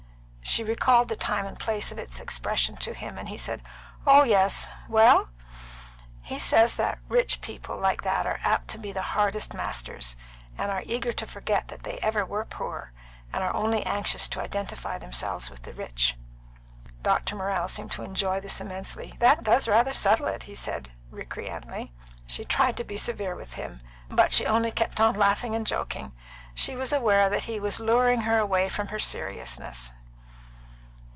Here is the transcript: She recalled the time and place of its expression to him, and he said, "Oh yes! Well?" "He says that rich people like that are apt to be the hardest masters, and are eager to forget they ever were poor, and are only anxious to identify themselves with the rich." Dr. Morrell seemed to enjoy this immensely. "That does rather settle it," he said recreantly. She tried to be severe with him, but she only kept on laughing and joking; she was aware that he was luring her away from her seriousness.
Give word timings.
She 0.43 0.65
recalled 0.65 1.07
the 1.07 1.15
time 1.15 1.45
and 1.45 1.57
place 1.57 1.93
of 1.93 1.97
its 1.97 2.19
expression 2.19 2.75
to 2.77 2.93
him, 2.93 3.17
and 3.17 3.29
he 3.29 3.37
said, 3.37 3.61
"Oh 4.05 4.23
yes! 4.23 4.69
Well?" 4.89 5.29
"He 6.21 6.39
says 6.39 6.75
that 6.75 6.99
rich 7.07 7.39
people 7.39 7.77
like 7.77 8.01
that 8.01 8.27
are 8.27 8.41
apt 8.43 8.67
to 8.71 8.77
be 8.77 8.91
the 8.91 9.01
hardest 9.01 9.53
masters, 9.53 10.17
and 10.57 10.69
are 10.69 10.83
eager 10.85 11.13
to 11.13 11.25
forget 11.25 11.69
they 11.83 11.99
ever 11.99 12.25
were 12.25 12.43
poor, 12.43 12.91
and 13.31 13.41
are 13.41 13.55
only 13.55 13.83
anxious 13.85 14.27
to 14.27 14.41
identify 14.41 14.97
themselves 14.97 15.49
with 15.49 15.61
the 15.63 15.71
rich." 15.71 16.17
Dr. 17.01 17.37
Morrell 17.37 17.69
seemed 17.69 17.91
to 17.91 18.03
enjoy 18.03 18.41
this 18.41 18.59
immensely. 18.59 19.15
"That 19.19 19.45
does 19.45 19.69
rather 19.69 19.93
settle 19.93 20.27
it," 20.27 20.43
he 20.43 20.55
said 20.55 20.91
recreantly. 21.11 21.93
She 22.27 22.43
tried 22.43 22.75
to 22.75 22.83
be 22.83 22.97
severe 22.97 23.35
with 23.37 23.53
him, 23.53 23.79
but 24.09 24.33
she 24.33 24.45
only 24.45 24.71
kept 24.71 24.99
on 24.99 25.15
laughing 25.15 25.55
and 25.55 25.65
joking; 25.65 26.11
she 26.53 26.75
was 26.75 26.91
aware 26.91 27.29
that 27.29 27.43
he 27.45 27.57
was 27.57 27.79
luring 27.79 28.21
her 28.23 28.37
away 28.37 28.67
from 28.67 28.87
her 28.89 28.99
seriousness. 28.99 29.93